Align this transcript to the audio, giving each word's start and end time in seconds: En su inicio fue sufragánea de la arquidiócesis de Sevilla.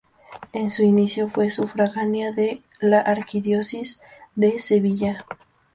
En 0.51 0.71
su 0.71 0.81
inicio 0.81 1.29
fue 1.29 1.51
sufragánea 1.51 2.31
de 2.31 2.63
la 2.79 3.01
arquidiócesis 3.01 4.01
de 4.33 4.57
Sevilla. 4.57 5.27